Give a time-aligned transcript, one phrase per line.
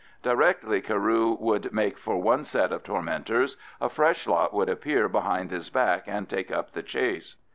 [0.23, 5.51] Directly Carew would make for one set of tormentors, a fresh lot would appear behind
[5.51, 7.35] his back and take up the chase.